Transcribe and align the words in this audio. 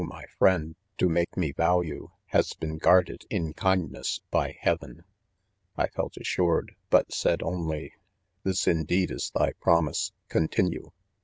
my 0.03 0.25
friend, 0.39 0.75
to 0.97 1.07
make 1.07 1.37
me 1.37 1.51
value, 1.51 2.09
has 2.29 2.53
been 2.55 2.79
guard 2.79 3.07
ed, 3.11 3.21
in 3.29 3.53
kindness, 3.53 4.19
by 4.31 4.57
heaven 4.59 4.95
V" 4.95 5.03
I 5.83 5.89
felt 5.89 6.17
assured, 6.17 6.73
but 6.89 7.13
said 7.13 7.43
only: 7.43 7.93
This, 8.41 8.67
indeed, 8.67 9.11
is 9.11 9.29
thy 9.35 9.51
promise., 9.59 10.11
continue. 10.27 10.89